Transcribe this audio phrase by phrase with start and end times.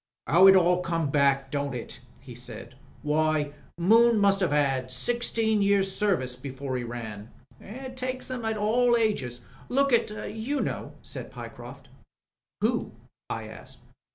[0.25, 2.73] "How it all comes back, don't it?" he said.
[3.03, 8.57] "Why Moon must 'ave 'ad sixteen years' service before he ran." "It takes 'em at
[8.57, 9.45] all ages.
[9.69, 11.89] Look at— ^you know," said Pyecroft.
[12.61, 12.93] "Who?"
[13.29, 13.81] I asked.